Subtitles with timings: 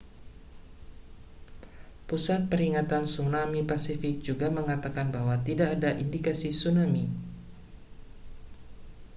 [2.09, 7.05] pusat peringatan tsunami pasifik juga mengatakan bahwa tidak ada indikasi tsunami